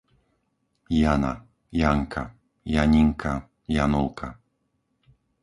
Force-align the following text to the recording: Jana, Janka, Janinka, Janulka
Jana, 0.89 1.45
Janka, 1.71 2.23
Janinka, 2.65 3.33
Janulka 3.69 4.39